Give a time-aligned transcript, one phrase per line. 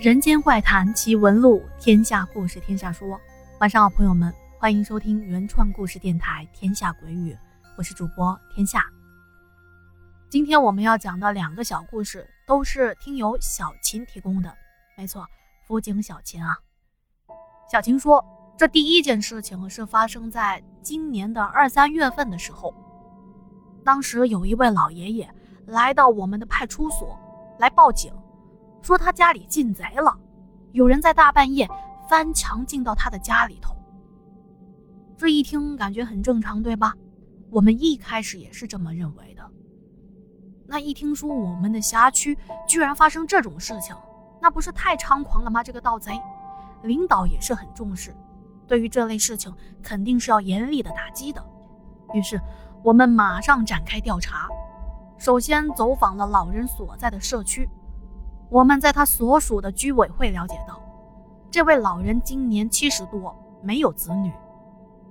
[0.00, 3.20] 人间怪谈奇闻录，天下故事天下说。
[3.58, 7.34] 晚上好，朋友们，欢迎收听原创故事电台《天下鬼语》，
[7.76, 8.82] 我是主播天下。
[10.30, 14.50] 今天我们要讲的两个小故事都是听友小琴提供的，
[14.96, 15.26] 没错，
[15.66, 16.56] 辅警小琴啊。
[17.70, 18.24] 小琴说，
[18.56, 22.72] 这第一件事情是发生在今年的二三月份的时候，
[23.84, 25.30] 当时有一位老爷爷
[25.66, 27.14] 来到我们的派出所
[27.58, 28.10] 来报警。
[28.82, 30.16] 说他家里进贼了，
[30.72, 31.68] 有人在大半夜
[32.08, 33.74] 翻墙进到他的家里头。
[35.16, 36.94] 这一听感觉很正常，对吧？
[37.50, 39.42] 我们一开始也是这么认为的。
[40.66, 43.94] 那一听说我们的辖区居然发生这种事情，
[44.40, 45.62] 那不是太猖狂了吗？
[45.62, 46.18] 这个盗贼，
[46.82, 48.14] 领导也是很重视，
[48.66, 51.44] 对于这类事情肯定是要严厉的打击的。
[52.14, 52.40] 于是
[52.82, 54.48] 我们马上展开调查，
[55.18, 57.68] 首先走访了老人所在的社区。
[58.50, 60.82] 我们在他所属的居委会了解到，
[61.52, 64.32] 这位老人今年七十多，没有子女，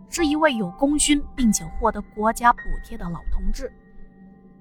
[0.09, 3.71] 是一位有功勋并且获得国家补贴的老同志，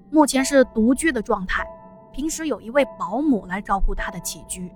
[0.09, 1.67] 目前是独居的状态，
[2.13, 4.71] 平时有一位保姆来照顾他的起居。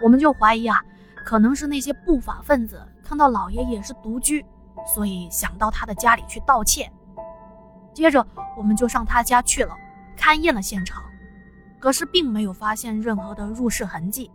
[0.00, 0.80] 我们就怀疑啊，
[1.24, 4.46] 可能是那些不法分子看到老爷爷是独居，
[4.86, 6.88] 所以想到他的家里去盗窃。
[7.92, 8.24] 接着
[8.56, 9.74] 我们就上他家去了，
[10.16, 11.02] 勘验了现场。
[11.78, 14.30] 可是并没有发现任何的入室痕迹。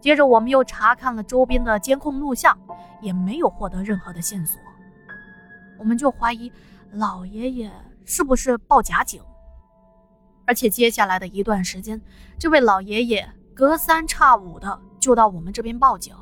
[0.00, 2.58] 接着，我们又查看了周边的监控录像，
[3.00, 4.58] 也没有获得任何的线索。
[5.78, 6.50] 我们就怀疑
[6.92, 7.70] 老爷爷
[8.04, 9.22] 是不是报假警。
[10.46, 12.00] 而且接下来的一段时间，
[12.38, 16.14] 这位老爷爷隔三差五的就到我们这边报警，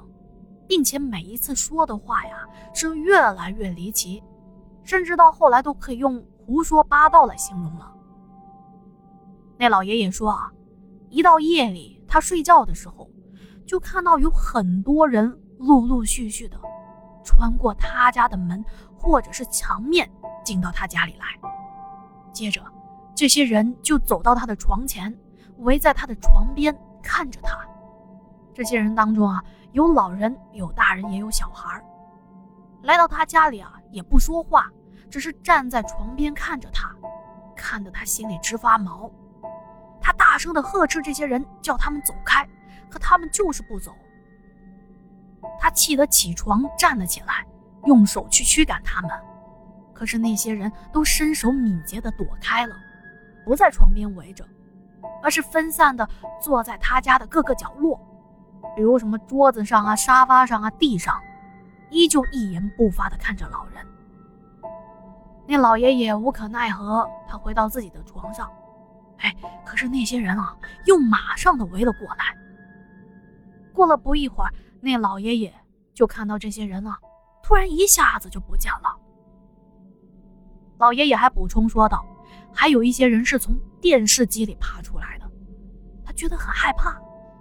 [0.67, 4.23] 并且每一次说的话呀是越来越离奇，
[4.83, 7.95] 甚至到后来都可以用胡说八道来形容了。
[9.59, 10.53] 那老爷爷说啊，
[11.11, 13.11] 一到夜里，他睡觉的时候，
[13.67, 16.57] 就看到有很多人陆陆续续的
[17.25, 18.65] 穿过他家的门
[18.97, 20.09] 或者是墙面
[20.45, 21.27] 进到他家里来。
[22.33, 22.63] 接着，
[23.17, 25.13] 这些人就走到他的床前，
[25.59, 27.59] 围在他的床边看着他。
[28.55, 29.43] 这些人当中啊，
[29.73, 31.83] 有老人，有大人，也有小孩。
[32.83, 34.71] 来到他家里啊，也不说话，
[35.11, 36.95] 只是站在床边看着他，
[37.57, 39.11] 看得他心里直发毛。
[40.39, 42.49] 声的呵斥这些人，叫他们走开，
[42.89, 43.93] 可他们就是不走。
[45.59, 47.45] 他气得起床站了起来，
[47.85, 49.11] 用手去驱赶他们，
[49.93, 52.75] 可是那些人都身手敏捷的躲开了，
[53.45, 54.47] 不在床边围着，
[55.23, 56.09] 而是分散的
[56.41, 58.01] 坐在他家的各个角落，
[58.77, 61.21] 比如什么桌子上啊、沙发上啊、地上，
[61.91, 63.85] 依旧一言不发的看着老人。
[65.47, 68.51] 那老爷爷无可奈何，他回到自己的床上。
[69.19, 69.35] 哎，
[69.65, 70.57] 可是那些人啊，
[70.87, 72.37] 又马上的围了过来。
[73.73, 75.55] 过了不一会儿，那老爷爷
[75.95, 76.99] 就看到这些人啊，
[77.43, 78.97] 突然一下子就不见了。
[80.79, 82.05] 老爷爷还补充说道
[82.55, 85.29] ：“还有一些人是从电视机里爬出来的，
[86.05, 86.97] 他觉得很害怕，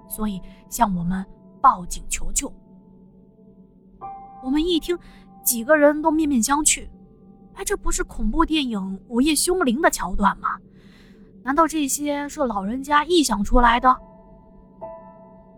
[0.10, 1.26] 所以向我们
[1.62, 2.52] 报警求救。”
[4.44, 4.98] 我们一听，
[5.44, 6.88] 几个人都面面相觑。
[7.56, 10.58] 哎，这不是恐怖电影《午夜凶铃》的桥段吗？
[11.48, 13.98] 难道这些是老人家臆想出来的？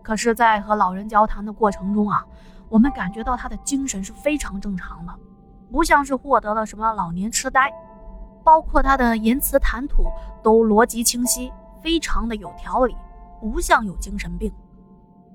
[0.02, 2.24] 可是，在和老人交谈的过程中啊，
[2.68, 5.12] 我们感觉到他的精神是非常正常的，
[5.68, 7.72] 不像是获得了什么老年痴呆，
[8.44, 10.04] 包括他的言辞谈吐
[10.44, 11.52] 都逻辑清晰，
[11.82, 12.96] 非常的有条理，
[13.40, 14.52] 不像有精神病。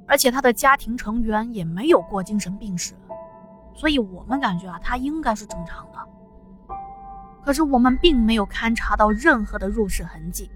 [0.08, 2.96] 而且他的家庭成员也没有过精神病史，
[3.74, 6.00] 所以我们感觉啊，他应该是正常的。
[7.46, 10.50] 可是我们并没有勘察到任何的入室痕迹，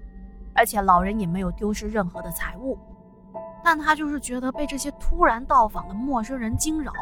[0.54, 2.76] 而且老人也没有丢失任何的财物，
[3.62, 6.92] 但他就是觉得被这些突然到访的陌生人惊扰，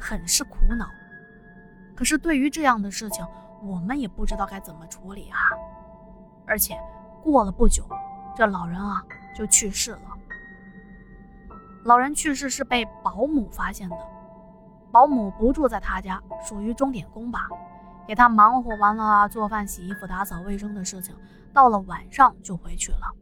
[0.00, 0.88] 很是苦恼。
[1.94, 3.24] 可是对于这样的事情，
[3.62, 5.38] 我们也不知道该怎么处理啊！
[6.44, 6.76] 而且
[7.22, 7.84] 过了不久，
[8.34, 9.00] 这老人啊
[9.32, 10.00] 就去世了。
[11.84, 13.96] 老人去世是被保姆发现的，
[14.90, 17.48] 保姆不住在他家，属于钟点工吧。
[18.06, 21.14] 给他忙活完了做饭、洗衣服、打扫卫生的事情，
[21.52, 23.12] 到了晚上就回去了。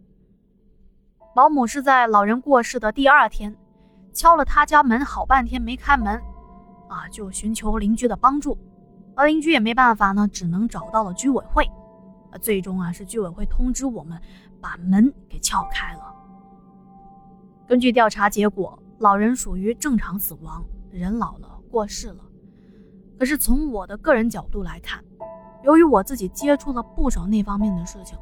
[1.35, 3.57] 保姆是在老人过世的第二天，
[4.13, 6.23] 敲了他家门好半天没开门，
[6.89, 8.57] 啊，就寻求邻居的帮助，
[9.17, 11.69] 而邻居也没办法呢，只能找到了居委会，
[12.41, 14.21] 最终啊是居委会通知我们
[14.61, 16.15] 把门给撬开了。
[17.67, 22.19] 根据调查结果，老人属于正常死亡，人老了过世了。
[23.19, 25.03] 可是从我的个人角度来看，
[25.63, 28.19] 由于我自己接触了不少那方面的事情，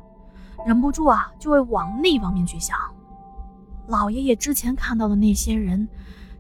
[0.66, 2.78] 忍不住啊就会往那方面去想。
[3.88, 5.88] 老爷爷之前看到的那些人，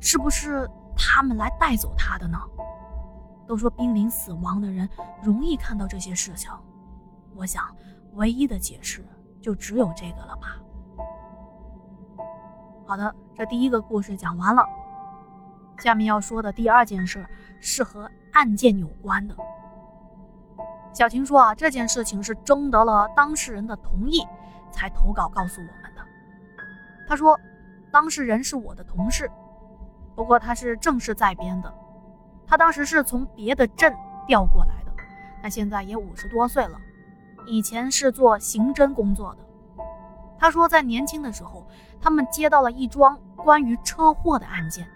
[0.00, 2.38] 是不是他们来带走他的呢？
[3.46, 4.88] 都说濒临死亡的人
[5.22, 6.50] 容易看到这些事情，
[7.34, 7.64] 我想
[8.12, 9.04] 唯一的解释
[9.40, 10.56] 就只有这个了吧。
[12.86, 14.64] 好的，这第一个故事讲完了，
[15.78, 17.26] 下面要说的第二件事
[17.60, 19.36] 是和案件有关的。
[20.92, 24.26] 小晴说啊，这件事情是征得了当事人的同意
[24.70, 26.02] 才投稿告诉我们的。
[27.08, 27.38] 他说，
[27.90, 29.30] 当事人是我的同事，
[30.14, 31.72] 不过他是正式在编的。
[32.46, 33.94] 他当时是从别的镇
[34.26, 34.92] 调过来的，
[35.42, 36.78] 那现在也五十多岁了，
[37.46, 39.84] 以前是做刑侦工作的。
[40.38, 41.66] 他说，在年轻的时候，
[42.00, 44.86] 他们接到了一桩关于车祸的案件，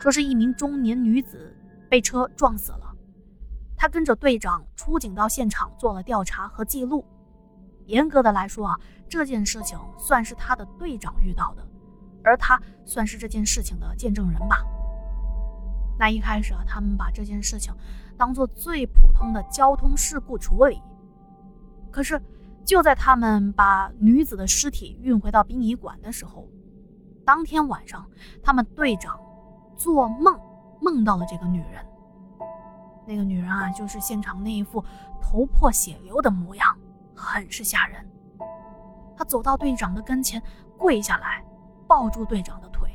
[0.00, 1.56] 说是一名中年女子
[1.94, 2.92] 被车撞死了。
[3.76, 7.04] 他跟着队长出警到现场做了调查和记录。
[7.86, 8.76] 严格的来说啊，
[9.08, 11.64] 这件事情算是他的队长遇到的，
[12.24, 14.64] 而他算是这件事情的见证人吧。
[15.96, 17.72] 那一开始啊，他们把这件事情
[18.18, 20.82] 当做最普通的交通事故处理。
[21.92, 22.20] 可是，
[22.64, 26.48] 就在他们把女子的尸体运回到殡仪馆的时候，
[27.24, 28.04] 当天晚上，
[28.42, 29.16] 他们队长
[29.76, 30.36] 做梦
[30.84, 31.84] 梦到了这个女人。
[33.06, 34.84] 那个女人啊，就是现场那一副
[35.20, 36.76] 头破血流的模样，
[37.14, 38.06] 很是吓人。
[39.16, 40.42] 他走到队长的跟前，
[40.76, 41.44] 跪下来，
[41.86, 42.90] 抱住队长的腿。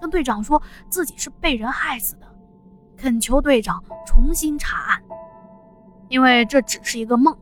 [0.00, 2.26] 跟队长说自己是被人害死的，
[2.96, 5.02] 恳求队长重新查案，
[6.08, 7.36] 因为这只是一个梦。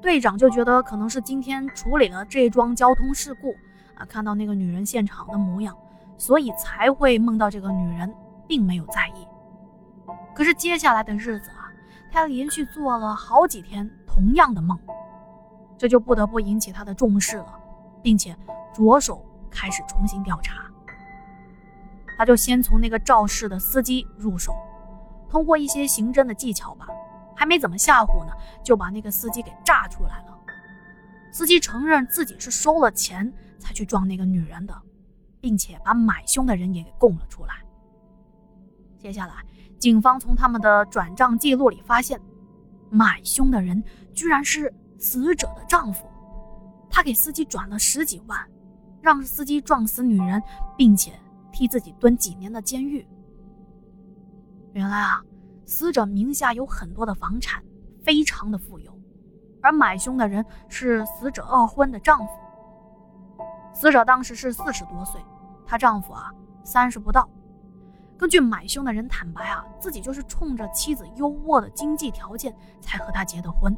[0.00, 3.54] 队长就觉得可能是今天处理了这桩交通事故
[3.94, 5.76] 啊，看到那个女人现场的模样，
[6.16, 8.12] 所以才会梦到这个女人，
[8.46, 9.26] 并没有在意。
[10.34, 11.68] 可是接下来的日子啊，
[12.10, 14.78] 他连续做了好几天同样的梦，
[15.76, 17.60] 这就不得不引起他的重视了，
[18.02, 18.36] 并且
[18.72, 20.64] 着手开始重新调查。
[22.16, 24.54] 他就先从那个肇事的司机入手，
[25.28, 26.86] 通过一些刑侦的技巧吧，
[27.34, 30.38] 还没怎么吓唬呢，就把那个司机给炸出来了。
[31.32, 34.74] 司机承认自己是收了钱才去撞那个女人的，
[35.40, 37.54] 并且把买凶的人也给供了出来。
[39.02, 39.34] 接下来，
[39.80, 42.20] 警方从他们的转账记录里发现，
[42.88, 43.82] 买凶的人
[44.14, 46.06] 居然是死者的丈夫，
[46.88, 48.38] 他给司机转了十几万，
[49.00, 50.42] 让司机撞死女人，
[50.76, 51.12] 并且。
[51.54, 53.06] 替自己蹲几年的监狱。
[54.72, 55.22] 原来啊，
[55.66, 57.62] 死者名下有很多的房产，
[58.02, 58.98] 非常的富有，
[59.60, 62.32] 而买凶的人是死者二婚的丈夫。
[63.74, 65.20] 死者当时是四十多岁，
[65.66, 66.32] 她丈夫啊
[66.64, 67.28] 三十不到。
[68.22, 73.76] 根据买凶的人坦白啊，自己就是冲着妻子优渥的经济条件才和他结的婚，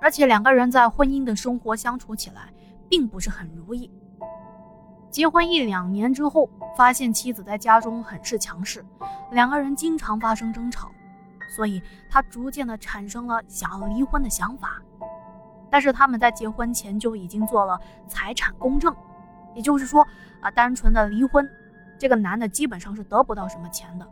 [0.00, 2.50] 而且两个人在婚姻的生活相处起来
[2.88, 3.90] 并不是很如意。
[5.10, 8.82] 结婚一两年之后，发现妻子在家中很是强势，
[9.30, 10.90] 两个人经常发生争吵，
[11.54, 14.80] 所以他逐渐的产生了想要离婚的想法。
[15.68, 18.96] 但是他们在结婚前就已经做了财产公证，
[19.54, 20.02] 也就是说
[20.40, 21.46] 啊，单纯的离婚，
[21.98, 24.08] 这个男的基本上是得不到什么钱的，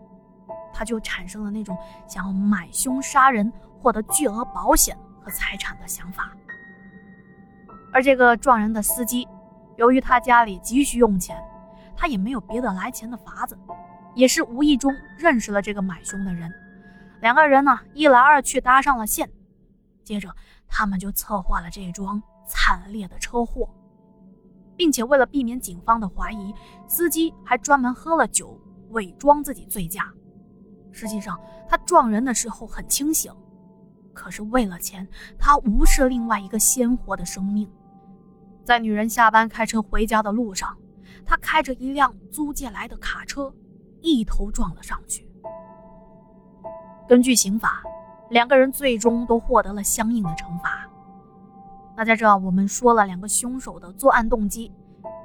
[0.73, 6.31] 他就产生了那种想要买凶杀人获得巨额保险和财产的想法。
[7.93, 9.27] 而这个撞人的司机。
[9.79, 11.43] 由于他家里急需用钱，
[11.97, 13.59] 他也没有别的来钱的法子，
[14.15, 16.53] 也是无意中认识了这个买凶的人，
[17.21, 19.31] 两个人呢一来二去搭上了线，
[20.05, 20.29] 接着
[20.69, 23.67] 他们就策划了这桩惨烈的车祸，
[24.83, 26.53] 并且为了避免警方的怀疑，
[26.89, 28.61] 司机还专门喝了酒
[28.91, 30.13] 伪装自己醉驾，
[30.91, 33.33] 实际上他撞人的时候很清醒，
[34.13, 35.07] 可是为了钱，
[35.39, 37.71] 他无视另外一个鲜活的生命。
[38.65, 40.77] 在女人下班开车回家的路上，
[41.25, 43.55] 他开着一辆租借来的卡车，
[44.01, 45.31] 一头撞了上去。
[47.07, 47.85] 根据刑法，
[48.31, 50.82] 两个人最终都获得了相应的惩罚。
[51.97, 54.73] 那在这，我们说了两个凶手的作案动机，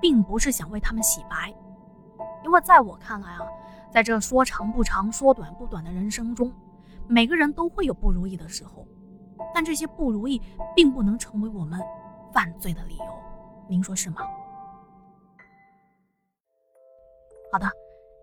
[0.02, 1.54] 并不是想为他们洗白，
[2.44, 3.42] 因为在我看来啊，
[3.92, 6.52] 在这说长不长、说短不短的人生中，
[7.08, 8.86] 每个人都会有不如意的时候，
[9.54, 10.42] 但这些不如意
[10.76, 11.82] 并不能成为我们
[12.34, 13.06] 犯罪的理由。
[13.70, 14.18] 您说是吗？
[17.50, 17.66] 好的，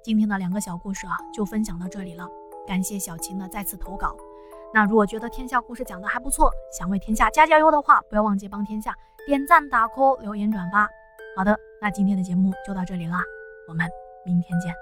[0.02, 2.28] 今天的两个小故事啊，就分享到这里了。
[2.66, 4.14] 感谢小琴的再次投稿。
[4.74, 8.92] 那如果觉得天下故事讲的还不错，想为天下加加油的话，不要忘记帮天下
[9.24, 10.88] 点赞、打 call、留言、转发。
[11.36, 13.22] 好的，那今天的节目就到这里啦，
[13.68, 13.88] 我们
[14.26, 14.74] 明天见。